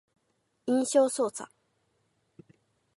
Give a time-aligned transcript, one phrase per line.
[0.65, 1.47] 印象操作